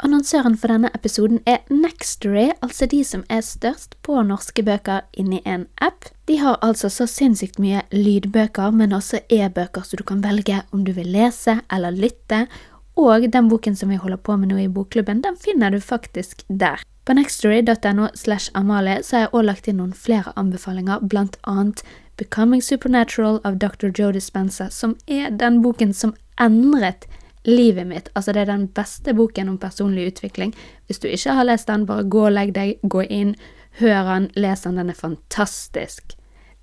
[0.00, 5.42] Annonsøren for denne episoden er Nextory, altså de som er størst på norske bøker inni
[5.44, 6.08] en app.
[6.24, 10.86] De har altså så sinnssykt mye lydbøker, men også e-bøker, så du kan velge om
[10.86, 12.46] du vil lese eller lytte.
[12.96, 16.46] Og den boken som vi holder på med nå i bokklubben, den finner du faktisk
[16.48, 16.80] der.
[17.04, 21.84] På nextory.no slash Amalie så har jeg også lagt inn noen flere anbefalinger, blant annet
[22.16, 23.92] Becoming Supernatural av Dr.
[23.92, 27.08] Joe Dispenza, som er den boken som endret
[27.48, 28.08] livet mitt.
[28.14, 30.54] Altså, det er den beste boken om personlig utvikling.
[30.86, 33.34] Hvis du ikke har lest den, bare gå og legg deg, gå inn,
[33.80, 36.16] hør den, les den, den er fantastisk.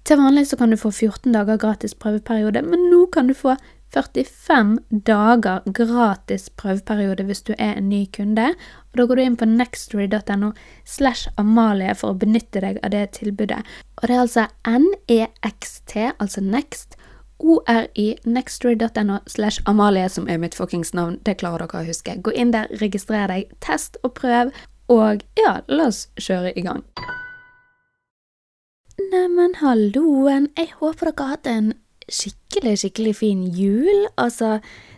[0.08, 3.58] Til vanlig så kan du få 14 dager gratis prøveperiode, men nå kan du få
[3.95, 4.77] 45
[5.08, 8.54] dager gratis prøveperiode hvis du er en ny kunde.
[8.91, 10.52] Og Da går du inn på nextory.no
[10.85, 13.63] slash Amalie for å benytte deg av det tilbudet.
[14.02, 16.98] Og det er altså NEXT, altså Next,
[17.40, 21.20] ORI, nextory.no slash Amalie, som er mitt fuckings navn.
[21.23, 22.18] Det klarer dere å huske.
[22.22, 24.52] Gå inn der, registrer deg, test og prøv,
[24.90, 26.84] og ja, la oss kjøre i gang.
[29.12, 30.49] Neimen, halloen.
[30.57, 31.74] Jeg håper dere har hatt en
[32.10, 34.07] skikkelig, skikkelig fin jul.
[34.18, 34.57] Altså,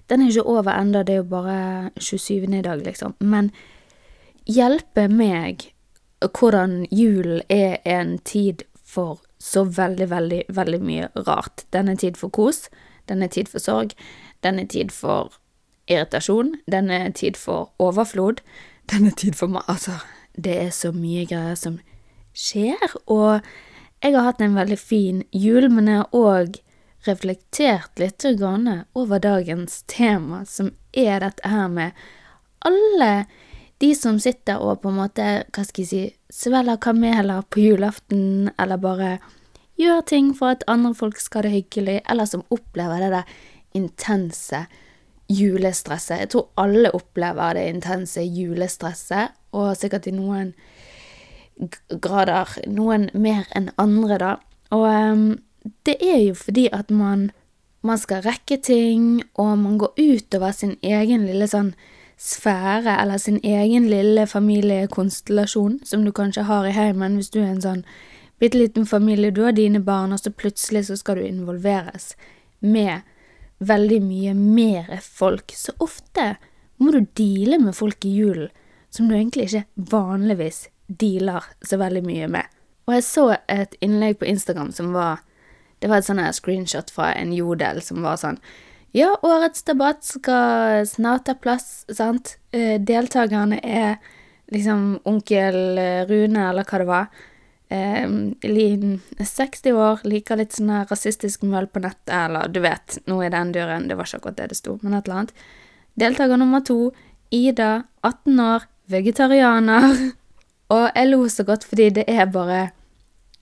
[0.09, 2.48] den er ikke over ennå, det er jo bare 27.
[2.56, 3.18] i dag, liksom.
[3.20, 3.52] Men
[4.48, 5.72] hjelpe meg
[6.20, 11.66] hvordan julen er en tid for så veldig, veldig, veldig mye rart.
[11.73, 12.68] Den er tid for kos,
[13.08, 13.96] den er tid for sorg,
[14.44, 15.34] den er tid for
[15.90, 18.44] irritasjon, den er tid for overflod,
[18.92, 20.00] den er tid for Altså,
[20.36, 21.80] det er så mye greier som
[22.36, 23.42] skjer, og
[24.04, 26.59] jeg har hatt en veldig fin jul, men jeg har òg
[27.08, 28.26] reflektert litt
[28.94, 31.92] over dagens tema, som er dette her med
[32.66, 33.26] alle
[33.80, 36.02] de som sitter og på en måte, hva skal jeg si,
[36.33, 39.11] svelger kameler på julaften, eller bare
[39.80, 43.33] gjør ting for at andre folk skal ha det hyggelig, eller som opplever det der
[43.80, 44.66] intense
[45.30, 46.25] julestresset.
[46.25, 50.53] Jeg tror alle opplever det intense julestresset, og sikkert i noen
[52.02, 54.33] grader noen mer enn andre, da.
[54.75, 55.23] Og um,
[55.88, 57.29] det er jo fordi at man,
[57.81, 61.73] man skal rekke ting, og man går utover sin egen lille sånn
[62.19, 67.53] sfære, eller sin egen lille familiekonstellasjon, som du kanskje har i heimen hvis du er
[67.53, 67.85] en sånn
[68.40, 72.13] bitte liten familie, du har dine barn, og så plutselig så skal du involveres
[72.59, 73.07] med
[73.59, 75.53] veldig mye mer folk.
[75.56, 76.35] Så ofte
[76.80, 78.51] må du deale med folk i julen
[78.90, 82.46] som du egentlig ikke vanligvis dealer så veldig mye med.
[82.88, 85.25] Og jeg så et innlegg på Instagram som var
[85.80, 88.41] Det var et sånn screenshot fra en jodel som var sånn
[88.91, 92.38] ja, årets debatt skal snart ta plass, sant.
[92.51, 93.97] Eh, deltakerne er
[94.50, 97.11] liksom onkel eh, Rune, eller hva det var.
[97.69, 98.09] Eh,
[99.29, 103.53] 60 år, liker litt sånn rasistisk møll på nettet, eller du vet, noe i den
[103.53, 103.85] duren.
[103.89, 105.45] Det var ikke akkurat det det sto, men et eller annet.
[106.00, 106.79] Deltaker nummer to,
[107.29, 109.94] Ida, 18 år, vegetarianer.
[110.73, 112.69] Og jeg lo så godt fordi det er bare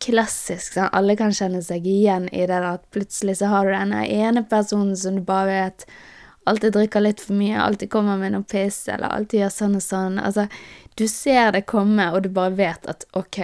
[0.04, 0.76] klassisk.
[0.76, 0.92] Sånn.
[0.96, 4.96] Alle kan kjenne seg igjen i det at plutselig så har du denne ene personen
[4.98, 5.88] som du bare vet
[6.48, 9.84] alltid drikker litt for mye, alltid kommer med noe piss, eller alltid gjør sånn og
[9.84, 10.20] sånn.
[10.24, 10.48] Altså,
[10.96, 13.42] du ser det komme, og du bare vet at ok,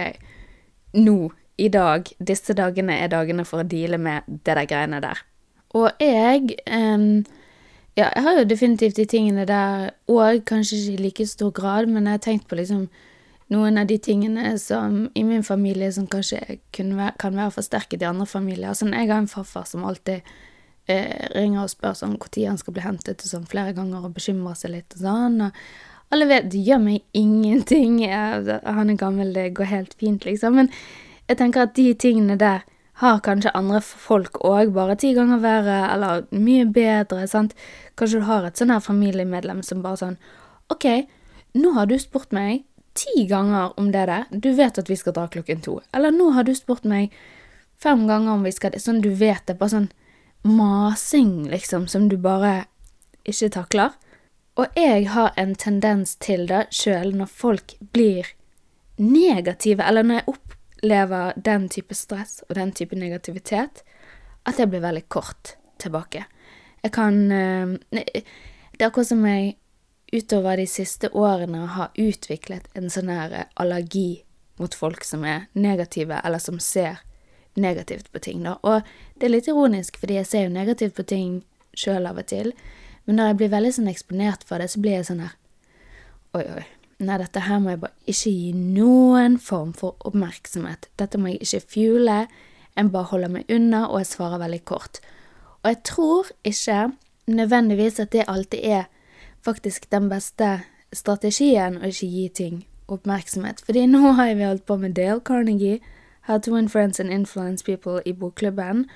[0.96, 1.18] nå,
[1.60, 5.20] i dag, disse dagene er dagene for å deale med det der greiene der.
[5.74, 7.24] Og jeg um,
[7.94, 11.86] Ja, jeg har jo definitivt de tingene der òg, kanskje ikke i like stor grad,
[11.86, 12.88] men jeg har tenkt på liksom
[13.52, 16.40] noen av de tingene som i min familie som kanskje
[16.72, 18.74] være, kan være forsterket i andre familier.
[18.76, 20.22] Sånn, jeg har en farfar som alltid
[20.88, 24.14] eh, ringer og spør sånn når han skal bli hentet og sånn flere ganger og
[24.16, 25.40] bekymrer seg litt og sånn.
[25.48, 25.60] og
[26.12, 27.98] alle vet det gjør meg ingenting.
[28.04, 30.60] Jeg, han er gammel, det går helt fint, liksom.
[30.60, 30.70] Men
[31.28, 32.62] jeg tenker at de tingene der
[33.02, 37.56] har kanskje andre folk òg, bare ti ganger verre, eller mye bedre, sant.
[37.98, 40.20] Kanskje du har et sånn her familiemedlem som bare sånn
[40.72, 40.86] OK,
[41.58, 42.62] nå har du spurt meg
[42.94, 44.24] ti ganger om det der.
[44.30, 45.80] Du vet at vi skal dra klokken to.
[45.92, 47.14] Eller nå har du spurt meg
[47.82, 48.82] fem ganger om vi skal det.
[48.82, 49.58] Sånn du vet det.
[49.58, 49.90] Bare sånn
[50.44, 52.64] masing, liksom, som du bare
[53.24, 53.94] ikke takler.
[54.60, 58.28] Og jeg har en tendens til det sjøl når folk blir
[59.00, 63.82] negative, eller når jeg opplever den type stress og den type negativitet,
[64.46, 66.26] at jeg blir veldig kort tilbake.
[66.84, 69.56] Jeg kan eh, Det er akkurat som jeg
[70.14, 74.22] utover de siste årene har utviklet en sånn her allergi
[74.60, 77.02] mot folk som er negative, eller som ser
[77.58, 78.56] negativt på ting, da.
[78.62, 78.86] Og
[79.18, 81.42] det er litt ironisk, fordi jeg ser jo negativt på ting
[81.74, 82.52] sjøl av og til,
[83.04, 85.34] men når jeg blir veldig sånn eksponert for det, så blir jeg sånn her
[86.34, 86.64] Oi, oi.
[87.04, 90.88] Nei, dette her må jeg bare ikke gi noen form for oppmerksomhet.
[90.98, 92.16] Dette må jeg ikke fuele.
[92.74, 94.98] Jeg bare holder meg unna, og jeg svarer veldig kort.
[95.62, 96.78] Og jeg tror ikke
[97.30, 98.88] nødvendigvis at det alltid er
[99.44, 100.62] faktisk den beste
[100.94, 102.62] strategien å ikke gi ting
[102.92, 103.62] oppmerksomhet.
[103.66, 105.80] Fordi nå har vi holdt på med Dale Carnegie,
[106.28, 108.86] How to Win Friends and Influence People i bokklubben.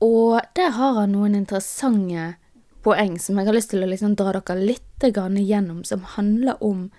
[0.00, 2.34] Og der har han noen interessante
[2.84, 6.90] poeng som jeg har lyst til å liksom dra dere litt gjennom, som handler om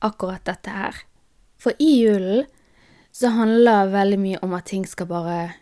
[0.00, 0.94] akkurat dette her.
[1.56, 2.44] For i julen
[3.12, 5.52] så handler veldig mye om at ting skal bare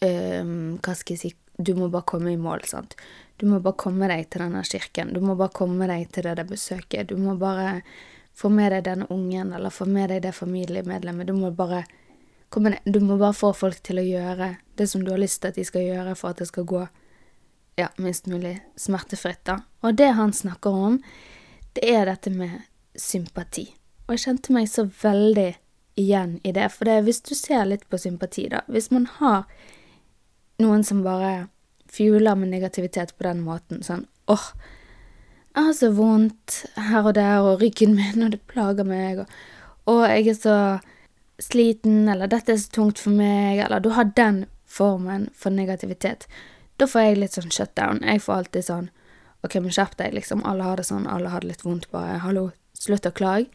[0.00, 2.96] um, Hva skal jeg si Du må bare komme i mål, sant.
[3.36, 5.12] Du må bare komme deg til denne kirken.
[5.14, 7.08] Du må bare komme deg til det der besøket.
[7.10, 7.80] Du må bare
[8.34, 11.26] få med deg denne ungen, eller få med deg det familiemedlemmet.
[11.26, 11.84] Du må bare
[12.50, 15.42] komme deg Du må bare få folk til å gjøre det som du har lyst
[15.42, 16.82] til at de skal gjøre for at det skal gå
[17.78, 19.58] ja, minst mulig smertefritt, da.
[19.82, 21.00] Og det han snakker om,
[21.74, 22.62] det er dette med
[22.94, 23.66] sympati.
[24.06, 25.54] Og jeg kjente meg så veldig
[25.98, 29.44] igjen i det, for det, hvis du ser litt på sympati, da Hvis man har
[30.62, 31.48] noen som bare
[31.90, 34.48] fjuler med negativitet på den måten, sånn åh,
[35.54, 39.36] jeg har så vondt her og der, og ryggen min, og det plager meg, og,
[39.90, 40.56] og jeg er så
[41.42, 46.26] sliten, eller dette er så tungt for meg, eller du har den formen for negativitet.
[46.80, 48.02] Da får jeg litt sånn shutdown.
[48.02, 48.90] Jeg får alltid sånn
[49.44, 50.42] OK, men skjerp deg, liksom.
[50.48, 53.50] Alle har det sånn, alle har det litt vondt, bare hallo, slutt å klage.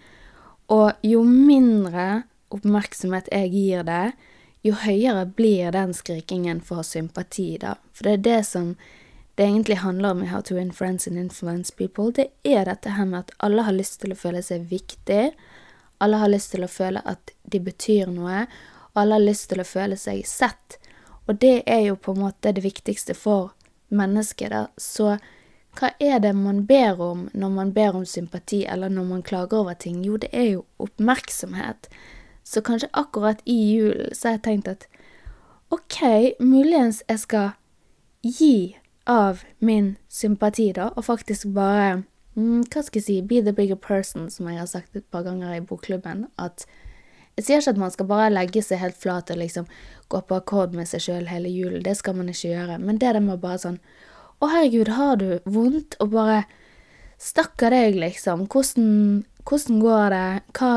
[0.71, 2.23] Og jo mindre
[2.53, 4.03] oppmerksomhet jeg gir det,
[4.65, 7.77] jo høyere blir den skrikingen for sympati, da.
[7.93, 8.73] For det er det som
[9.39, 12.11] det egentlig handler om i How to Win Friends and Influence People.
[12.11, 15.29] Det er dette her med at alle har lyst til å føle seg viktig.
[16.03, 18.41] Alle har lyst til å føle at de betyr noe.
[18.91, 20.75] Og alle har lyst til å føle seg sett.
[21.29, 23.53] Og det er jo på en måte det viktigste for
[23.95, 24.65] mennesket, da.
[24.75, 25.15] Så
[25.79, 29.61] hva er det man ber om når man ber om sympati, eller når man klager
[29.61, 30.03] over ting?
[30.03, 31.87] Jo, det er jo oppmerksomhet.
[32.49, 34.87] Så kanskje akkurat i julen så har jeg tenkt at
[35.69, 35.99] OK,
[36.41, 37.51] muligens jeg skal
[38.25, 38.77] gi
[39.09, 42.03] av min sympati, da, og faktisk bare
[42.33, 45.27] mm, Hva skal jeg si Be the bigger person, som jeg har sagt et par
[45.27, 46.25] ganger i bokklubben.
[46.41, 46.65] At
[47.37, 49.69] jeg sier ikke at man skal bare legge seg helt flat og liksom
[50.09, 51.85] gå på akkord med seg sjøl hele julen.
[51.85, 52.79] Det skal man ikke gjøre.
[52.81, 53.81] Men det der med bare sånn
[54.39, 55.99] Å, herregud, har du vondt?
[55.99, 56.43] Og bare
[57.19, 58.45] Stakkar deg, liksom.
[58.47, 60.27] Hvordan, hvordan går det?
[60.55, 60.69] Hva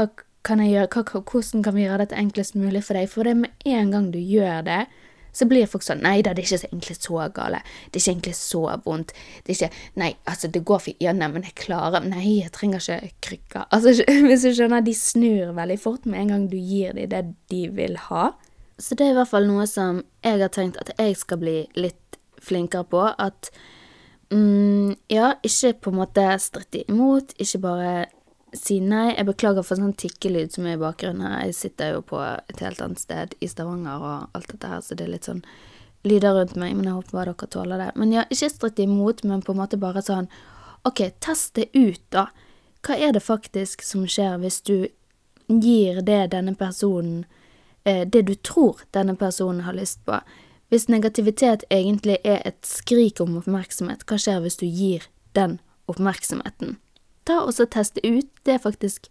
[0.47, 1.05] kan gjøre?
[1.23, 3.09] Hvordan kan vi gjøre dette enklest mulig for deg?
[3.11, 4.83] For det med en gang du gjør det,
[5.33, 7.63] så blir folk sånn Nei da, det er ikke egentlig så gale.
[7.89, 9.15] Det er ikke egentlig så vondt.
[9.45, 11.01] Det er ikke Nei, altså, det går fint.
[11.03, 13.67] Ja, nei, men jeg klarer Nei, jeg trenger ikke krykker.
[13.73, 13.97] Altså,
[14.29, 17.67] hvis du skjønner, de snur veldig fort med en gang du gir dem det de
[17.73, 18.33] vil ha.
[18.83, 21.59] Så det er i hvert fall noe som jeg har tenkt at jeg skal bli
[21.79, 23.05] litt flinkere på.
[23.17, 23.53] At
[24.33, 27.95] mm, ja, ikke på en måte stritte imot, ikke bare
[28.57, 29.13] si nei.
[29.17, 31.49] Jeg beklager for sånn tikkelyd som er i bakgrunnen her.
[31.49, 34.97] Jeg sitter jo på et helt annet sted i Stavanger og alt dette her, så
[34.99, 35.45] det er litt sånn
[36.09, 37.91] lyder rundt meg, men jeg håper bare dere tåler det.
[38.01, 40.29] Men ja, ikke stritt imot, men på en måte bare sånn
[40.89, 42.27] OK, test det ut, da.
[42.83, 44.89] Hva er det faktisk som skjer hvis du
[45.47, 47.25] gir det denne personen
[47.85, 50.19] eh, Det du tror denne personen har lyst på?
[50.73, 55.07] Hvis negativitet egentlig er et skrik om oppmerksomhet, hva skjer hvis du gir
[55.39, 56.79] den oppmerksomheten?
[57.29, 58.29] Ta og så teste ut.
[58.45, 59.09] Det er faktisk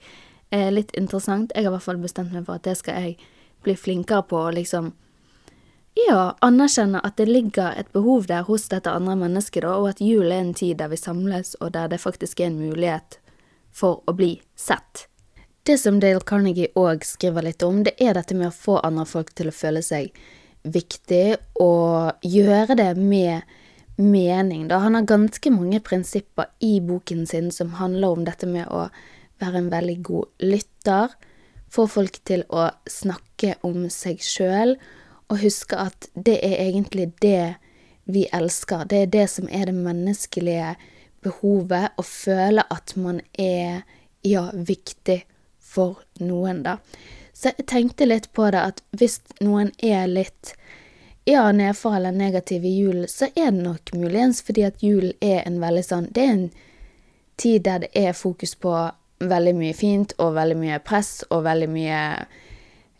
[0.51, 1.53] eh, litt interessant.
[1.55, 3.29] Jeg har i hvert fall bestemt meg for at det skal jeg
[3.65, 4.91] bli flinkere på å liksom
[6.07, 10.01] ja, anerkjenne at det ligger et behov der hos dette andre mennesket, da, og at
[10.03, 13.19] jul er en tid der vi samles, og der det faktisk er en mulighet
[13.75, 15.07] for å bli sett.
[15.67, 19.05] Det som Dale Carnegie òg skriver litt om, det er dette med å få andre
[19.05, 20.15] folk til å føle seg
[20.63, 23.43] viktig, og gjøre det med
[24.01, 24.81] mening, da.
[24.83, 28.87] Han har ganske mange prinsipper i boken sin som handler om dette med å
[29.41, 31.13] være en veldig god lytter,
[31.71, 34.75] få folk til å snakke om seg sjøl,
[35.31, 37.55] og huske at det er egentlig det
[38.11, 38.85] vi elsker.
[38.89, 40.75] Det er det som er det menneskelige
[41.23, 43.85] behovet, å føle at man er,
[44.27, 45.21] ja, viktig
[45.71, 46.77] for noen, da.
[47.31, 50.53] Så jeg tenkte litt på det at hvis noen er litt
[51.25, 55.43] ja, nedfor eller negativ i julen, så er det nok muligens fordi at julen er
[55.45, 56.47] en veldig sånn Det er en
[57.41, 58.73] tid der det er fokus på
[59.21, 61.99] veldig mye fint og veldig mye press og veldig mye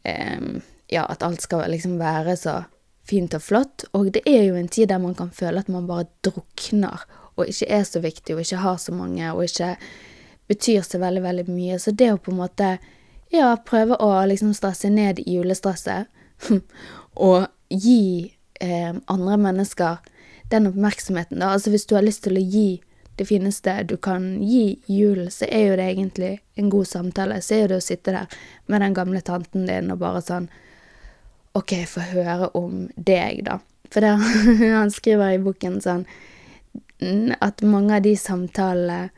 [0.06, 0.62] um,
[0.92, 2.56] Ja, at alt skal liksom være så
[3.08, 3.86] fint og flott.
[3.96, 7.06] Og det er jo en tid der man kan føle at man bare drukner
[7.40, 9.76] og ikke er så viktig og ikke har så mange og ikke
[10.52, 11.80] betyr så veldig, veldig mye.
[11.80, 12.74] Så det å på en måte
[13.32, 16.12] ja, prøve å liksom stresse ned julestresset
[17.30, 20.00] og gi eh, andre mennesker
[20.52, 21.54] den oppmerksomheten, da.
[21.56, 22.82] Altså hvis du har lyst til å gi
[23.20, 27.40] det fineste du kan gi jul, så er jo det egentlig en god samtale.
[27.44, 28.40] Så er det å sitte der
[28.72, 30.50] med den gamle tanten din og bare sånn
[31.58, 33.60] OK, få høre om deg, da.
[33.92, 34.14] For det,
[34.80, 36.06] han skriver i boken sånn
[37.42, 39.10] at mange av de samtalene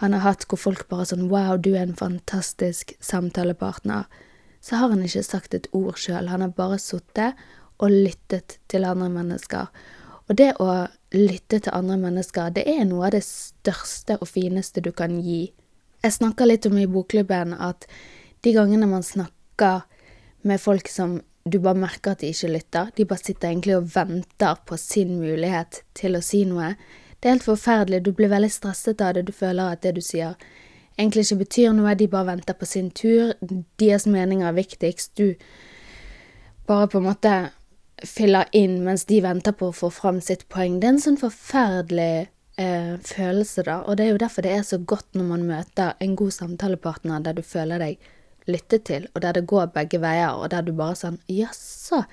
[0.00, 4.06] han har hatt hvor folk bare sånn Wow, du er en fantastisk samtalepartner.
[4.64, 6.30] Så har han ikke sagt et ord sjøl.
[6.32, 7.36] Han har bare sittet
[7.80, 9.70] og lyttet til andre mennesker.
[10.28, 14.82] Og det å lytte til andre mennesker, det er noe av det største og fineste
[14.84, 15.48] du kan gi.
[16.04, 17.88] Jeg snakker litt om i bokklubben at
[18.44, 19.82] de gangene man snakker
[20.48, 23.90] med folk som du bare merker at de ikke lytter, de bare sitter egentlig og
[23.94, 26.74] venter på sin mulighet til å si noe,
[27.20, 30.02] det er helt forferdelig, du blir veldig stresset av det, du føler at det du
[30.04, 30.36] sier
[30.96, 33.34] egentlig ikke betyr noe, de bare venter på sin tur,
[33.80, 35.34] deres mening er viktigst, du
[36.68, 37.34] bare på en måte
[38.06, 40.78] fyller inn mens de venter på å få fram sitt poeng.
[40.80, 42.28] Det er en sånn forferdelig
[42.60, 45.94] eh, følelse, da, og det er jo derfor det er så godt når man møter
[46.00, 48.10] en god samtalepartner der du føler deg
[48.50, 52.04] lyttet til, og der det går begge veier, og der du bare sånn jaså,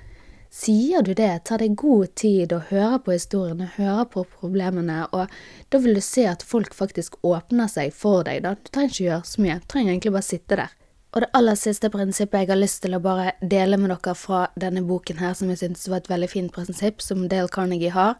[0.57, 5.33] Sier du det, tar deg god tid og hører på historiene, hører på problemene, og
[5.69, 8.55] da vil du se at folk faktisk åpner seg for deg, da.
[8.55, 10.73] Du trenger ikke gjøre så mye, du trenger egentlig bare sitte der.
[11.17, 14.43] Og det aller siste prinsippet jeg har lyst til å bare dele med dere fra
[14.53, 18.19] denne boken her, som jeg syntes var et veldig fint prinsipp, som Dale Carnegie har,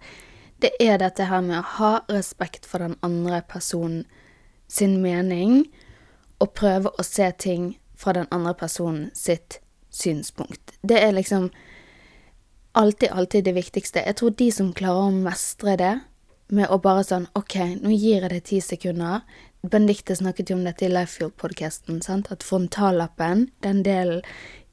[0.65, 4.07] det er dette her med å ha respekt for den andre personen
[4.65, 5.67] sin mening,
[6.41, 9.59] og prøve å se ting fra den andre personen sitt
[9.93, 10.73] synspunkt.
[10.81, 11.51] Det er liksom
[12.73, 14.07] alltid, alltid det viktigste.
[14.09, 15.95] Jeg tror de som klarer å mestre det,
[16.49, 19.21] med å bare sånn OK, nå gir jeg det ti sekunder.
[19.61, 24.21] Benedicte snakket jo om dette i Lifefield-podkasten, at frontallappen, den delen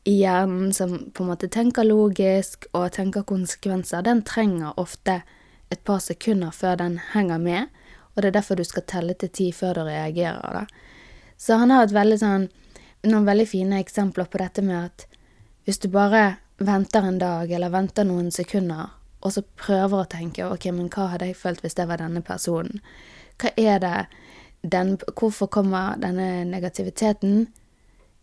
[0.04, 5.22] i hjernen som på en måte tenker logisk og tenker konsekvenser, den trenger ofte
[5.72, 7.72] et par sekunder før den henger med,
[8.14, 10.66] og det er derfor du skal telle til ti før du reagerer, da.
[11.40, 12.44] Så han har veldig sånn,
[13.08, 15.06] noen veldig fine eksempler på dette med at
[15.64, 18.92] hvis du bare venter en dag, eller venter noen sekunder,
[19.24, 22.20] og så prøver å tenke ok, men hva hadde jeg følt hvis det var denne
[22.22, 22.84] personen?
[23.40, 23.96] Hva er det
[24.64, 27.46] den Hvorfor kommer denne negativiteten?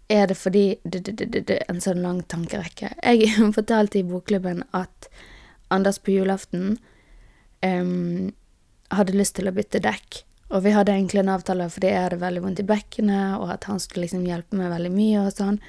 [0.09, 2.95] Er det fordi det, det, det, En sånn lang tankerekke.
[3.03, 5.09] Jeg fortalte i bokklubben at
[5.71, 6.75] Anders på julaften
[7.63, 8.33] um,
[8.91, 10.23] hadde lyst til å bytte dekk.
[10.51, 13.69] Og vi hadde egentlig en avtale fordi jeg hadde veldig vondt i bekkenet, og at
[13.69, 15.61] han skulle liksom hjelpe meg veldig mye og sånn.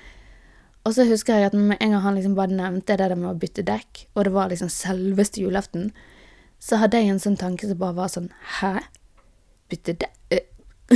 [0.82, 3.30] Og så husker jeg at med en gang han liksom bare nevnte det der med
[3.30, 5.92] å bytte dekk, og det var liksom selveste julaften,
[6.58, 8.80] så hadde jeg en sånn tanke som bare var sånn Hæ?
[9.70, 10.18] Bytte dekk?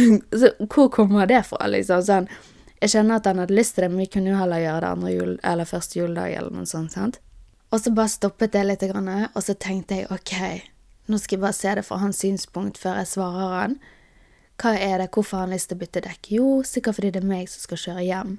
[0.40, 2.04] så hvor kommer det fra, liksom?
[2.06, 2.30] Sånn.
[2.80, 4.92] Jeg skjønner at han hadde lyst til det, men vi kunne jo heller gjøre det
[4.92, 7.20] andre jul, eller første juledag, eller noe sånt, sant?
[7.72, 10.34] Og så bare stoppet det litt, og så tenkte jeg OK,
[11.10, 13.78] nå skal jeg bare se det fra hans synspunkt før jeg svarer han.
[14.60, 16.30] Hva er det, hvorfor har han lyst til å bytte dekk?
[16.32, 18.36] Jo, sikkert fordi det er meg som skal kjøre hjem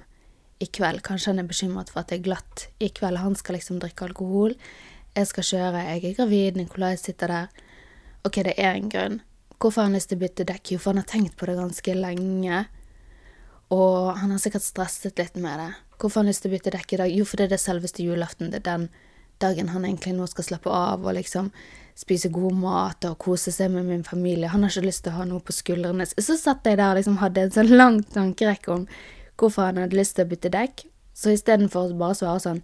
[0.58, 1.02] i kveld.
[1.06, 3.20] Kanskje han er bekymret for at det er glatt i kveld.
[3.22, 4.56] Han skal liksom drikke alkohol.
[5.14, 7.64] Jeg skal kjøre, jeg er gravid, Nikolai sitter der.
[8.26, 9.20] Ok, det er en grunn.
[9.58, 10.72] Hvorfor har han lyst til å bytte dekk?
[10.74, 12.62] Jo, for han har tenkt på det ganske lenge.
[13.74, 15.68] Og han har sikkert stresset litt med det.
[15.98, 17.12] Hvorfor har han lyst til å bytte dekk i dag?
[17.12, 18.52] Jo, fordi det er det selveste julaften.
[18.52, 18.88] Det er den
[19.42, 21.50] dagen han egentlig nå skal slappe av og liksom
[21.98, 24.50] spise god mat og kose seg med min familie.
[24.52, 26.06] Han har ikke lyst til å ha noe på skuldrene.
[26.06, 28.86] Så satt jeg der og liksom hadde en sånn lang tankerekke om
[29.38, 30.84] hvorfor han hadde lyst til å bytte dekk,
[31.14, 32.62] så istedenfor å bare svare sånn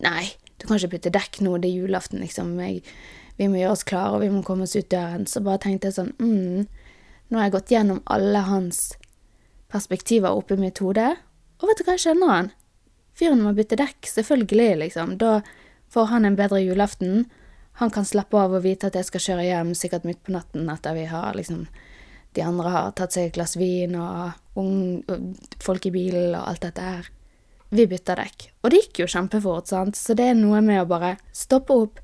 [0.00, 0.24] Nei,
[0.56, 2.54] du kan ikke bytte dekk nå, det er julaften, liksom.
[2.64, 2.80] Jeg,
[3.42, 5.26] vi må gjøre oss klare, og vi må komme oss ut døren.
[5.26, 6.88] Så bare tenkte jeg sånn mm,
[7.32, 8.80] Nå har jeg gått gjennom alle hans
[9.72, 11.14] perspektiver oppi mitt hode,
[11.62, 12.50] og vet du hva, jeg skjønner han.
[13.16, 15.14] Fyren må bytte dekk, selvfølgelig, liksom.
[15.20, 15.38] Da
[15.92, 17.24] får han en bedre julaften.
[17.80, 20.68] Han kan slappe av og vite at jeg skal kjøre hjem sikkert midt på natten
[20.68, 21.64] etter vi har liksom
[22.36, 25.02] De andre har tatt seg et glass vin og ung,
[25.60, 27.10] folk i bilen og alt dette her.
[27.72, 28.46] Vi bytter dekk.
[28.64, 32.00] Og det gikk jo kjempefort, sant, så det er noe med å bare stoppe opp,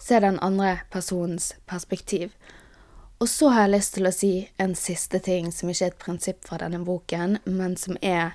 [0.00, 2.32] se den andre personens perspektiv.
[3.20, 6.00] Og så har jeg lyst til å si en siste ting som ikke er et
[6.00, 8.32] prinsipp fra denne boken, men som er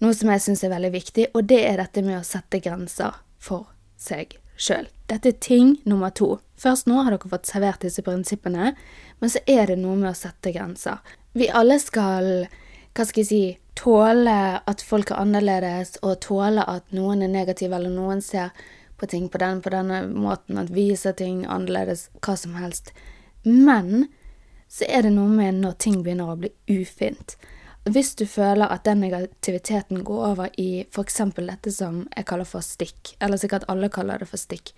[0.00, 3.20] noe som jeg syns er veldig viktig, og det er dette med å sette grenser
[3.38, 3.68] for
[4.00, 4.88] seg sjøl.
[5.08, 6.38] Dette er ting nummer to.
[6.56, 8.72] Først nå har dere fått servert disse prinsippene,
[9.20, 11.04] men så er det noe med å sette grenser
[11.36, 12.46] vi alle skal,
[12.96, 13.42] hva skal jeg si,
[13.76, 18.54] tåle at folk er annerledes, og tåle at noen er negative, eller noen ser
[18.96, 22.92] på ting på, den, på denne måten, at vi ser ting annerledes, hva som helst.
[23.44, 24.08] Men
[24.68, 27.36] så er det noe med når ting begynner å bli ufint.
[27.86, 31.20] Hvis du føler at den negativiteten går over i f.eks.
[31.36, 34.72] dette som jeg kaller for stikk, eller sikkert alle kaller det for stikk.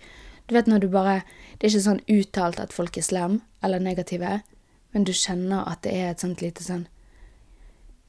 [0.45, 1.21] Du vet når du bare
[1.57, 4.41] Det er ikke sånn uttalt at folk er slem eller negative,
[4.93, 6.85] men du kjenner at det er et sånt lite sånn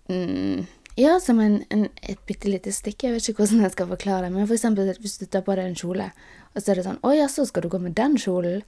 [0.08, 0.68] mm,
[1.00, 3.06] Ja, som en, en, et bitte lite stikk.
[3.06, 4.34] Jeg vet ikke hvordan jeg skal forklare det.
[4.34, 6.10] Men for eksempel hvis du tar på deg en kjole,
[6.52, 8.60] og så er det sånn Å ja, så skal du gå med den kjolen?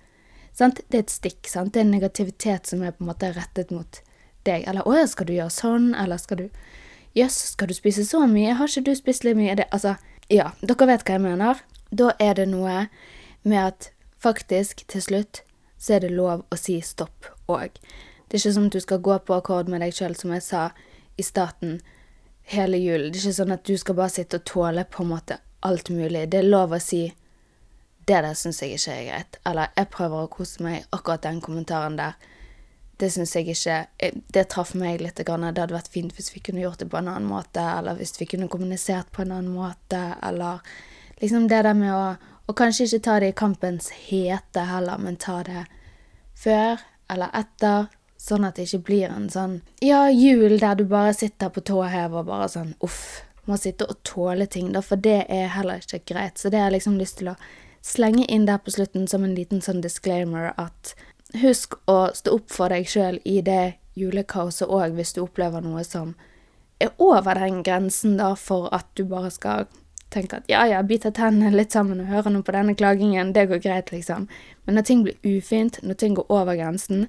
[0.56, 0.80] Sant?
[0.88, 1.50] Det er et stikk.
[1.50, 1.74] sant?
[1.74, 4.00] Det er en negativitet som er på en måte rettet mot
[4.48, 4.64] deg.
[4.68, 6.48] Eller 'Å ja, skal du gjøre sånn?' Eller skal du
[7.14, 8.54] 'Jøss, skal du spise så mye?
[8.56, 9.96] Har ikke du spist litt mye?' Det, altså,
[10.30, 11.60] ja, dere vet hva jeg mener.
[11.92, 12.88] Da er det noe
[13.44, 15.42] med at faktisk, til slutt,
[15.78, 17.76] så er det lov å si stopp òg.
[18.28, 20.42] Det er ikke sånn at du skal gå på akkord med deg sjøl, som jeg
[20.42, 20.70] sa
[21.18, 21.82] i starten,
[22.50, 23.12] hele julen.
[23.12, 25.90] Det er ikke sånn at du skal bare sitte og tåle på en måte alt
[25.94, 26.26] mulig.
[26.30, 27.06] Det er lov å si
[28.06, 29.38] det der syns jeg ikke er greit.
[29.46, 30.86] Eller jeg prøver å kose meg.
[30.94, 32.16] Akkurat den kommentaren der.
[32.98, 35.16] Det syns jeg ikke Det traff meg litt.
[35.16, 38.18] Det hadde vært fint hvis vi kunne gjort det på en annen måte, eller hvis
[38.20, 40.60] vi kunne kommunisert på en annen måte, eller
[41.20, 42.04] liksom det der med å
[42.50, 45.62] Og kanskje ikke ta det i kampens hete heller, men ta det
[46.34, 47.86] før eller etter,
[48.22, 51.82] sånn at det ikke blir en sånn ja, jul der du bare sitter på tå
[51.90, 55.82] hev og bare sånn uff, må sitte og tåle ting, da, for det er heller
[55.82, 56.38] ikke greit.
[56.38, 57.38] Så det har jeg liksom lyst til å
[57.82, 60.94] slenge inn der på slutten som en liten sånn disclaimer at
[61.42, 65.82] husk å stå opp for deg sjøl i det julekaoset òg, hvis du opplever noe
[65.84, 66.14] som
[66.82, 69.66] er over den grensen, da, for at du bare skal
[70.12, 73.48] tenke at ja, ja, bite tennene litt sammen og høre noe på denne klagingen, det
[73.50, 74.28] går greit, liksom.
[74.66, 77.06] Men når ting blir ufint, når ting går over grensen,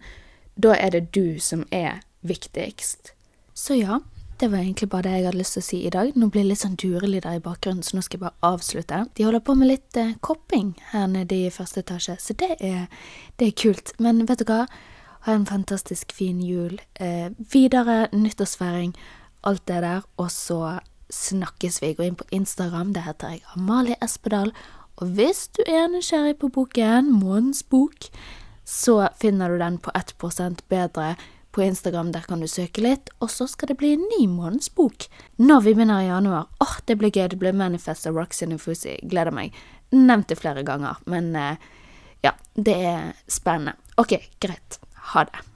[0.55, 3.13] da er det du som er viktigst.
[3.53, 3.99] Så ja,
[4.39, 6.15] det var egentlig bare det jeg hadde lyst til å si i dag.
[6.15, 9.03] Nå blir det litt sånn durelyder i bakgrunnen, så nå skal jeg bare avslutte.
[9.15, 12.87] De holder på med litt eh, kopping her nede i første etasje, så det er,
[13.39, 13.93] det er kult.
[14.03, 14.65] Men vet du hva?
[15.27, 16.81] Ha en fantastisk fin jul.
[16.99, 18.91] Eh, videre nyttårsfeiring,
[19.47, 20.03] alt det der.
[20.19, 20.79] Og så
[21.13, 21.93] snakkes vi.
[21.95, 24.51] Gå inn på Instagram, det heter jeg Amalie Espedal.
[25.01, 28.09] Og hvis du er nysgjerrig på boken, Månens bok,
[28.63, 31.15] så finner du den på 1% bedre
[31.53, 32.11] på Instagram.
[32.11, 33.11] Der kan du søke litt.
[33.19, 36.49] Og så skal det bli en ny månedsbok når vi begynner i januar.
[36.59, 37.27] Åh, oh, det blir gøy.
[37.29, 38.97] Det blir Manifest av Roxy Nufusi.
[39.03, 39.55] Gleder meg.
[39.93, 41.53] Nevnt det flere ganger, men uh,
[42.25, 43.77] ja, det er spennende.
[44.01, 44.79] Ok, greit.
[45.13, 45.52] Ha det.